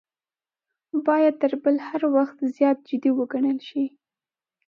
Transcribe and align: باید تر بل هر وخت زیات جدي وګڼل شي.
باید 1.07 1.35
تر 1.41 1.53
بل 1.63 1.75
هر 1.87 2.01
وخت 2.15 2.37
زیات 2.55 2.77
جدي 2.87 3.11
وګڼل 3.13 3.59
شي. 3.69 3.85